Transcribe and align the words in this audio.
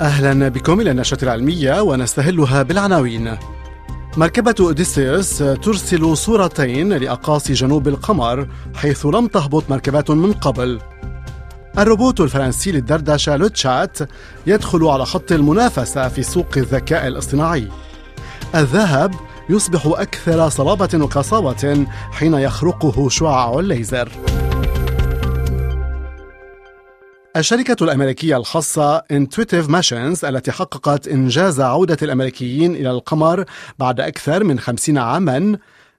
أهلا 0.00 0.48
بكم 0.48 0.80
إلى 0.80 0.90
النشرة 0.90 1.24
العلمية 1.24 1.80
ونستهلها 1.80 2.62
بالعناوين. 2.62 3.36
مركبة 4.16 4.54
أوديسيوس 4.60 5.38
ترسل 5.38 6.16
صورتين 6.16 6.92
لأقاصي 6.92 7.52
جنوب 7.52 7.88
القمر 7.88 8.48
حيث 8.74 9.06
لم 9.06 9.26
تهبط 9.26 9.70
مركبات 9.70 10.10
من 10.10 10.32
قبل. 10.32 10.80
الروبوت 11.78 12.20
الفرنسي 12.20 12.72
للدردشة 12.72 13.36
لوتشات 13.36 13.98
يدخل 14.46 14.84
على 14.84 15.06
خط 15.06 15.32
المنافسة 15.32 16.08
في 16.08 16.22
سوق 16.22 16.48
الذكاء 16.56 17.06
الاصطناعي. 17.06 17.68
الذهب 18.54 19.14
يصبح 19.50 19.86
أكثر 19.86 20.48
صلابة 20.48 20.88
وقساوة 20.94 21.86
حين 22.12 22.34
يخرقه 22.34 23.08
شعاع 23.08 23.58
الليزر. 23.58 24.08
الشركة 27.38 27.84
الأمريكية 27.84 28.36
الخاصة 28.36 28.98
Intuitive 28.98 29.68
Machines 29.68 30.24
التي 30.24 30.52
حققت 30.52 31.08
إنجاز 31.08 31.60
عودة 31.60 31.96
الأمريكيين 32.02 32.74
إلى 32.74 32.90
القمر 32.90 33.44
بعد 33.78 34.00
أكثر 34.00 34.44
من 34.44 34.60
خمسين 34.60 34.98
عاماً 34.98 35.58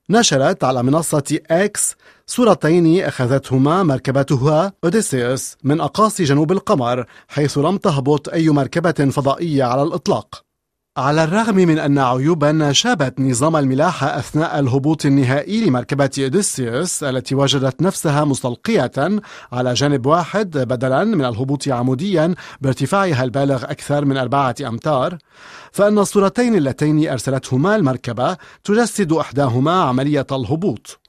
نشرت 0.10 0.64
على 0.64 0.84
منصة 0.84 1.40
إكس 1.52 1.96
صورتين 2.28 3.04
أخذتهما 3.04 3.84
مركبتها 3.84 4.74
أوديسيوس 4.84 5.56
من 5.64 5.82
أقاصي 5.82 6.24
جنوب 6.24 6.52
القمر 6.52 7.06
حيث 7.28 7.58
لم 7.58 7.78
تهبط 7.78 8.30
أي 8.30 8.50
مركبة 8.50 8.92
فضائية 8.92 9.64
على 9.64 9.84
الإطلاق. 9.84 10.49
على 10.98 11.24
الرغم 11.24 11.56
من 11.56 11.80
أن 11.80 12.00
عيوبا 12.00 12.72
شابت 12.72 13.20
نظام 13.20 13.56
الملاحة 13.56 14.20
أثناء 14.20 14.60
الهبوط 14.60 15.06
النهائي 15.06 15.66
لمركبة 15.66 16.10
أوديسيوس 16.20 17.04
التي 17.04 17.36
وجدت 17.36 17.82
نفسها 17.82 18.26
مستلقية 18.26 18.92
على 19.52 19.74
جانب 19.74 20.06
واحد 20.06 20.58
بدلا 20.58 21.04
من 21.04 21.26
الهبوط 21.26 21.68
عموديا 21.68 22.36
بارتفاعها 22.62 23.24
البالغ 23.24 23.64
أكثر 23.64 24.06
من 24.06 24.18
أربعة 24.18 24.56
أمتار 24.68 25.18
فإن 25.72 26.00
الصورتين 26.00 26.56
اللتين 26.56 27.10
أرسلتهما 27.10 27.76
المركبة 27.76 28.38
تجسد 28.64 29.14
إحداهما 29.14 29.84
عملية 29.84 30.28
الهبوط. 30.32 31.00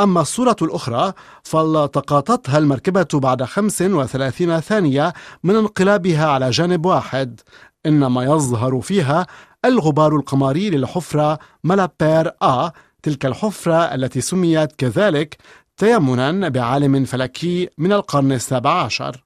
أما 0.00 0.20
الصورة 0.20 0.56
الأخرى 0.62 1.12
فالتقطتها 1.42 2.58
المركبة 2.58 3.06
بعد 3.14 3.42
35 3.42 4.60
ثانية 4.60 5.12
من 5.44 5.56
انقلابها 5.56 6.26
على 6.26 6.50
جانب 6.50 6.86
واحد 6.86 7.40
إنما 7.88 8.24
يظهر 8.24 8.80
فيها 8.80 9.26
الغبار 9.64 10.16
القمري 10.16 10.70
للحفرة 10.70 11.38
مالابير 11.64 12.30
آ 12.42 12.70
تلك 13.02 13.26
الحفرة 13.26 13.94
التي 13.94 14.20
سميت 14.20 14.72
كذلك 14.72 15.36
تيمنا 15.76 16.48
بعالم 16.48 17.04
فلكي 17.04 17.68
من 17.78 17.92
القرن 17.92 18.32
السابع 18.32 18.82
عشر. 18.82 19.24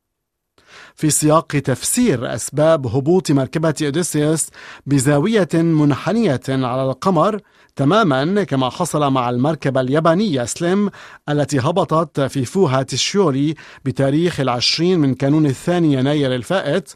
في 0.95 1.11
سياق 1.11 1.47
تفسير 1.47 2.35
أسباب 2.35 2.87
هبوط 2.87 3.31
مركبة 3.31 3.75
أوديسيوس 3.83 4.47
بزاوية 4.87 5.49
منحنية 5.55 6.41
على 6.49 6.83
القمر 6.85 7.41
تماما 7.77 8.45
كما 8.45 8.71
حصل 8.71 9.11
مع 9.11 9.31
المركبة 9.31 9.81
اليابانية 9.81 10.45
سليم 10.45 10.91
التي 11.29 11.59
هبطت 11.59 12.21
في 12.21 12.45
فوها 12.45 12.83
تشيوري 12.83 13.55
بتاريخ 13.85 14.41
العشرين 14.41 14.99
من 14.99 15.15
كانون 15.15 15.47
الثاني 15.47 15.93
يناير 15.93 16.35
الفائت 16.35 16.95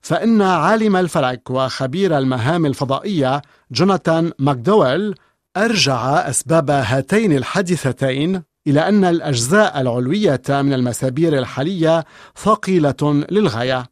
فإن 0.00 0.42
عالم 0.42 0.96
الفلك 0.96 1.50
وخبير 1.50 2.18
المهام 2.18 2.66
الفضائية 2.66 3.42
جوناثان 3.72 4.32
ماكدويل 4.38 5.14
أرجع 5.56 6.28
أسباب 6.28 6.70
هاتين 6.70 7.32
الحادثتين 7.32 8.42
إلى 8.66 8.88
أن 8.88 9.04
الأجزاء 9.04 9.80
العلوية 9.80 10.42
من 10.48 10.72
المسابير 10.72 11.38
الحالية 11.38 12.04
ثقيلة 12.36 13.24
للغاية. 13.30 13.84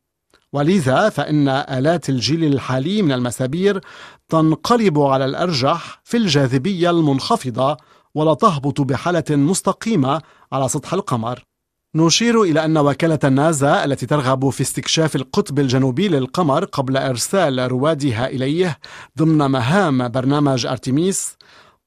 ولذا 0.53 1.09
فإن 1.09 1.49
آلات 1.49 2.09
الجيل 2.09 2.45
الحالي 2.45 3.03
من 3.03 3.13
المسابير 3.13 3.81
تنقلب 4.29 4.99
على 4.99 5.25
الأرجح 5.25 6.01
في 6.05 6.17
الجاذبية 6.17 6.91
المنخفضة 6.91 7.77
ولا 8.14 8.35
تهبط 8.35 8.81
بحالة 8.81 9.25
مستقيمة 9.31 10.23
على 10.53 10.69
سطح 10.69 10.92
القمر. 10.92 11.48
نشير 11.95 12.43
إلى 12.43 12.65
أن 12.65 12.79
وكالة 12.79 13.19
النازا 13.25 13.85
التي 13.85 14.07
ترغب 14.07 14.51
في 14.51 14.61
استكشاف 14.61 15.17
القطب 15.17 15.59
الجنوبي 15.59 16.09
للقمر 16.09 16.65
قبل 16.65 16.97
إرسال 16.97 17.71
روادها 17.73 18.27
إليه 18.27 18.79
ضمن 19.19 19.47
مهام 19.47 20.09
برنامج 20.09 20.67
أرتيميس 20.67 21.37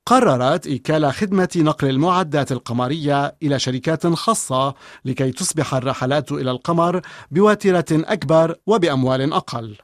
قررت 0.06 0.68
إيكال 0.68 1.14
خدمة 1.14 1.50
نقل 1.56 1.90
المعدات 1.90 2.52
القمرية 2.52 3.36
إلى 3.44 3.60
شركات 3.60 4.08
خاصة 4.08 4.74
لكي 5.06 5.32
تصبح 5.32 5.74
الرحلات 5.74 6.32
إلى 6.32 6.52
القمر 6.52 7.02
بوتيرة 7.32 7.86
أكبر 7.92 8.56
وبأموال 8.68 9.34
أقل. 9.34 9.78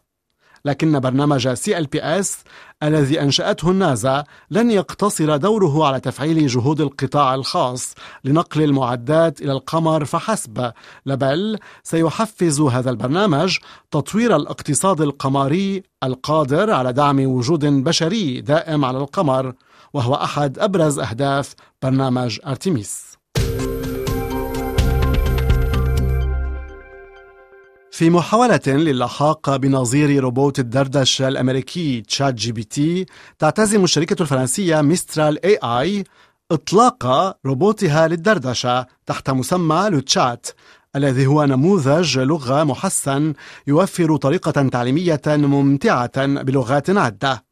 لكن 0.68 1.00
برنامج 1.00 1.54
CLPS 1.54 2.38
الذي 2.84 3.22
أنشأته 3.22 3.72
النازا 3.72 4.24
لن 4.52 4.72
يقتصر 4.72 5.38
دوره 5.38 5.86
على 5.86 6.00
تفعيل 6.00 6.48
جهود 6.48 6.82
القطاع 6.82 7.36
الخاص 7.36 7.96
لنقل 8.24 8.64
المعدات 8.64 9.42
إلى 9.42 9.52
القمر 9.52 10.06
فحسب 10.06 10.72
بل 11.06 11.60
سيحفز 11.84 12.62
هذا 12.62 12.90
البرنامج 12.90 13.58
تطوير 13.92 14.36
الاقتصاد 14.36 15.02
القمري 15.02 15.84
القادر 16.04 16.72
على 16.72 16.94
دعم 16.94 17.26
وجود 17.26 17.66
بشري 17.66 18.42
دائم 18.42 18.86
على 18.86 18.98
القمر 18.98 19.54
وهو 19.94 20.14
أحد 20.16 20.60
أبرز 20.60 21.00
أهداف 21.00 21.54
برنامج 21.82 22.40
أرتيميس. 22.48 23.18
في 27.98 28.10
محاولة 28.10 28.60
للحاق 28.68 29.56
بنظير 29.56 30.24
روبوت 30.24 30.60
الدردشة 30.60 31.28
الأمريكي 31.28 32.02
ChatGPT 32.02 33.06
تعتزم 33.40 33.84
الشركة 33.84 34.22
الفرنسية 34.22 34.82
Mistral 34.82 35.46
AI 35.46 36.04
إطلاق 36.52 37.06
روبوتها 37.46 38.08
للدردشة 38.08 38.86
تحت 39.06 39.30
مسمى 39.30 39.88
Le 39.90 40.09
Chat 40.09 40.48
الذي 40.96 41.28
هو 41.28 41.46
نموذج 41.46 42.20
لغة 42.20 42.64
محسن 42.64 43.34
يوفر 43.68 44.18
طريقة 44.18 44.70
تعليمية 44.70 45.22
ممتعة 45.28 46.26
بلغات 46.26 46.90
عدة 46.90 47.44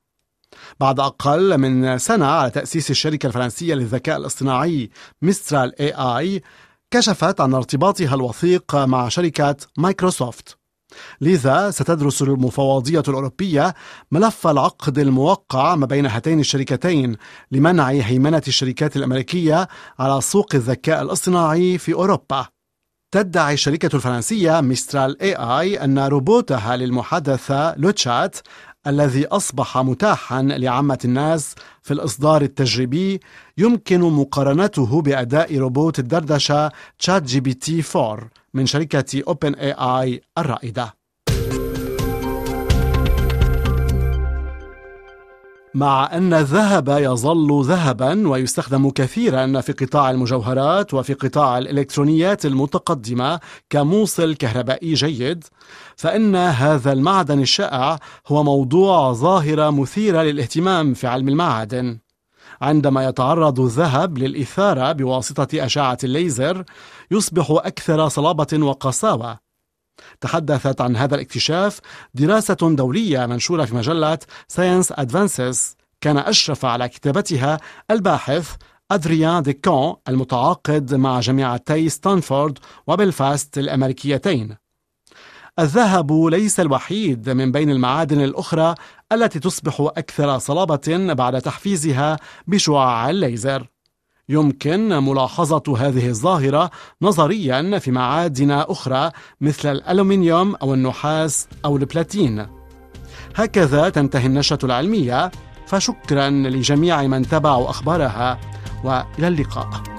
بعد 0.80 1.00
أقل 1.00 1.58
من 1.58 1.98
سنة 1.98 2.26
على 2.26 2.50
تأسيس 2.50 2.92
الشركة 2.92 3.28
الفرنسية 3.28 3.74
للذكاء 3.74 4.18
الاصطناعي 4.18 4.90
Mistral 5.22 5.82
AI 5.82 6.42
كشفت 6.92 7.42
عن 7.42 7.54
ارتباطها 7.54 8.16
الوثيق 8.16 8.76
مع 8.76 9.10
شركة 9.10 9.56
مايكروسوفت. 9.78 10.58
لذا 11.22 11.72
ستدرس 11.72 12.22
المفوضية 12.22 13.04
الأوروبية 13.08 13.74
ملف 14.12 14.48
العقد 14.48 15.00
الموقع 15.00 15.76
ما 15.76 15.86
بين 15.86 16.06
هاتين 16.06 16.40
الشركتين 16.40 17.18
لمنع 17.52 17.88
هيمنة 17.88 18.42
الشركات 18.48 18.96
الأمريكية 18.96 19.68
على 20.00 20.22
سوق 20.22 20.56
الذكاء 20.56 21.02
الاصطناعي 21.02 21.78
في 21.78 21.94
أوروبا. 21.94 22.48
تدعي 23.12 23.54
الشركة 23.54 23.96
الفرنسية 23.96 24.62
Mistral 24.62 25.22
AI 25.22 25.84
أن 25.84 26.00
روبوتها 26.00 26.78
للمحادثة 26.78 27.76
Le 27.76 27.97
Chat 27.97 28.38
الذي 28.88 29.26
أصبح 29.26 29.78
متاحا 29.78 30.42
لعامة 30.42 31.00
الناس 31.06 31.56
في 31.82 31.94
الإصدار 31.94 32.42
التجريبي 32.42 33.20
يمكن 33.58 34.02
مقارنته 34.02 35.02
بأداء 35.02 35.58
روبوت 35.58 36.00
الدردشة 36.00 36.72
ChatGPT 37.00 37.84
4 37.96 38.30
من 38.54 38.66
شركة 38.66 39.24
OpenAI 39.28 40.22
الرائدة. 40.38 41.05
مع 45.76 46.10
أن 46.14 46.34
الذهب 46.34 46.90
يظل 46.90 47.64
ذهبا 47.66 48.28
ويستخدم 48.30 48.90
كثيرا 48.90 49.62
في 49.62 49.72
قطاع 49.72 50.12
المجوهرات 50.12 50.94
وفي 50.94 51.14
قطاع 51.14 51.58
الإلكترونيات 51.58 52.46
المتقدمة 52.46 53.40
كموصل 53.70 54.36
كهربائي 54.36 54.94
جيد 54.94 55.44
فإن 55.96 56.36
هذا 56.36 56.92
المعدن 56.92 57.40
الشائع 57.42 58.00
هو 58.28 58.44
موضوع 58.44 59.14
ظاهرة 59.14 59.70
مثيرة 59.70 60.22
للاهتمام 60.22 60.94
في 60.94 61.08
علم 61.08 61.30
المعادن. 61.30 62.00
عندما 62.62 63.06
يتعرض 63.06 63.60
الذهب 63.60 64.18
للإثارة 64.18 64.92
بواسطة 64.92 65.66
أشعة 65.66 65.98
الليزر 66.04 66.64
يصبح 67.12 67.48
أكثر 67.52 68.08
صلابة 68.08 68.48
وقساوة 68.54 69.45
تحدثت 70.22 70.82
عن 70.82 70.96
هذا 70.96 71.16
الاكتشاف 71.16 71.80
دراسة 72.14 72.58
دولية 72.62 73.26
منشورة 73.26 73.66
في 73.66 73.76
مجلة 73.76 74.20
Science 74.48 74.92
Advances 74.92 75.76
كان 76.02 76.18
أشرف 76.18 76.66
على 76.66 76.90
كتابتها 76.90 77.60
الباحث 77.92 78.56
أدريان 78.92 79.44
ديكون 79.44 79.96
المتعاقد 80.08 80.94
مع 80.94 81.20
جامعتي 81.20 81.90
ستانفورد 81.90 82.60
وبلفاست 82.88 83.58
الأمريكيتين. 83.58 84.56
الذهب 85.60 86.12
ليس 86.12 86.60
الوحيد 86.60 87.30
من 87.30 87.52
بين 87.52 87.70
المعادن 87.70 88.22
الأخرى 88.22 88.76
التي 89.12 89.40
تصبح 89.40 89.82
أكثر 89.82 90.38
صلابة 90.38 91.14
بعد 91.14 91.42
تحفيزها 91.42 92.20
بشعاع 92.48 93.10
الليزر. 93.10 93.68
يمكن 94.30 95.04
ملاحظة 95.04 95.64
هذه 95.78 96.10
الظاهرة 96.10 96.72
نظريا 97.02 97.80
في 97.80 97.92
معادن 97.92 98.52
أخرى 98.52 99.12
مثل 99.42 99.72
الألومنيوم 99.72 100.56
أو 100.56 100.74
النحاس 100.74 101.48
أو 101.66 101.78
البلاتين. 101.78 102.48
هكذا 103.36 103.90
تنتهي 103.90 104.26
النشرة 104.26 104.66
العلمية 104.66 105.32
فشكرا 105.68 106.30
لجميع 106.30 107.02
من 107.02 107.28
تابعوا 107.28 107.70
أخبارها 107.70 108.40
وإلى 108.84 109.28
اللقاء. 109.28 109.95